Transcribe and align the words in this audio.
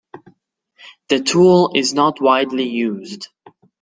The 1.09 1.19
tool 1.19 1.73
is 1.75 1.93
not 1.93 2.19
widely 2.19 2.67
used. 2.67 3.27